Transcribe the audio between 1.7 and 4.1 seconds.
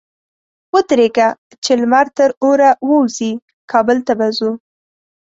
لمر تر اوره ووزي؛ کابل